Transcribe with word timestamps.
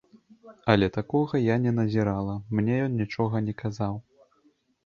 Але 0.73 0.87
такога 0.97 1.41
я 1.53 1.57
не 1.65 1.73
назірала, 1.79 2.35
мне 2.61 2.75
ён 2.89 2.99
нічога 3.03 3.43
не 3.51 3.57
казаў. 3.61 3.95